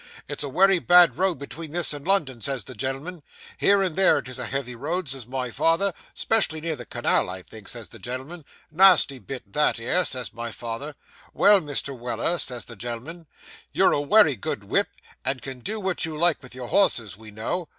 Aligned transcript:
"It's 0.27 0.41
a 0.41 0.49
wery 0.49 0.79
bad 0.79 1.15
road 1.15 1.37
between 1.37 1.73
this 1.73 1.93
and 1.93 2.07
London," 2.07 2.41
says 2.41 2.63
the 2.63 2.73
gen'l'm'n. 2.73 3.21
"Here 3.59 3.83
and 3.83 3.95
there 3.95 4.17
it 4.17 4.27
is 4.29 4.39
a 4.39 4.47
heavy 4.47 4.73
road," 4.73 5.07
says 5.07 5.27
my 5.27 5.51
father." 5.51 5.93
'Specially 6.15 6.59
near 6.59 6.75
the 6.75 6.87
canal, 6.87 7.29
I 7.29 7.43
think," 7.43 7.67
says 7.67 7.89
the 7.89 7.99
gen'l'm'n. 7.99 8.43
"Nasty 8.71 9.19
bit 9.19 9.53
that 9.53 9.79
'ere," 9.79 10.03
says 10.03 10.33
my 10.33 10.51
father. 10.51 10.95
"Well, 11.35 11.61
Mr. 11.61 11.95
Weller," 11.95 12.39
says 12.39 12.65
the 12.65 12.75
gen'l'm'n, 12.75 13.27
"you're 13.73 13.93
a 13.93 14.01
wery 14.01 14.35
good 14.35 14.63
whip, 14.63 14.87
and 15.23 15.39
can 15.43 15.59
do 15.59 15.79
what 15.79 16.03
you 16.03 16.17
like 16.17 16.41
with 16.41 16.55
your 16.55 16.69
horses, 16.69 17.15
we 17.15 17.29
know. 17.29 17.67